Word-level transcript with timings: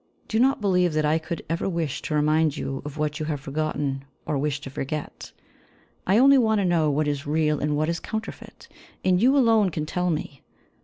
Do 0.27 0.39
not 0.39 0.59
believe 0.61 0.93
that 0.93 1.05
I 1.05 1.19
could 1.19 1.45
ever 1.47 1.69
wish 1.69 2.01
to 2.01 2.15
remind 2.15 2.57
you 2.57 2.81
of 2.85 2.97
what 2.97 3.19
you 3.19 3.27
have 3.27 3.39
forgotten, 3.39 4.03
or 4.25 4.35
wish 4.35 4.59
to 4.61 4.71
forget. 4.71 5.31
I 6.07 6.17
only 6.17 6.39
want 6.39 6.57
to 6.59 6.65
know 6.65 6.89
what 6.89 7.07
is 7.07 7.27
real 7.27 7.59
and 7.59 7.77
what 7.77 7.87
is 7.87 7.99
counterfeit, 7.99 8.67
and 9.05 9.21
you 9.21 9.37
alone 9.37 9.69
can 9.69 9.85
tell 9.85 10.09
me. 10.09 10.41